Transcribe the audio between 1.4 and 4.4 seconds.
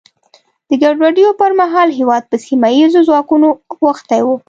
پر مهال هېواد په سیمه ییزو ځواکونو اوښتی و.